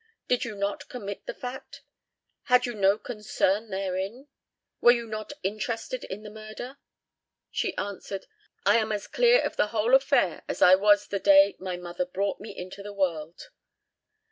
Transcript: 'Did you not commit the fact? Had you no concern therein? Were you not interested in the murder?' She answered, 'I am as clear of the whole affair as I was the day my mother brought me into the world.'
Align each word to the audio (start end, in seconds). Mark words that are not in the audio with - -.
'Did 0.27 0.43
you 0.43 0.55
not 0.55 0.89
commit 0.89 1.27
the 1.27 1.33
fact? 1.35 1.83
Had 2.45 2.65
you 2.65 2.73
no 2.73 2.97
concern 2.97 3.69
therein? 3.69 4.29
Were 4.79 4.93
you 4.93 5.05
not 5.05 5.31
interested 5.43 6.05
in 6.05 6.23
the 6.23 6.31
murder?' 6.31 6.79
She 7.51 7.77
answered, 7.77 8.25
'I 8.65 8.77
am 8.77 8.91
as 8.91 9.05
clear 9.05 9.39
of 9.45 9.57
the 9.57 9.67
whole 9.67 9.93
affair 9.93 10.41
as 10.49 10.59
I 10.59 10.73
was 10.73 11.05
the 11.05 11.19
day 11.19 11.55
my 11.59 11.77
mother 11.77 12.07
brought 12.07 12.39
me 12.39 12.57
into 12.57 12.81
the 12.81 12.93
world.' 12.93 13.49